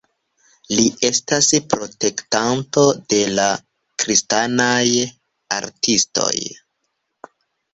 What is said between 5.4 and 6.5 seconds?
artistoj.